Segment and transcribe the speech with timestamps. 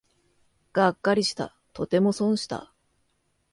[0.73, 2.73] がっかりした、とても損した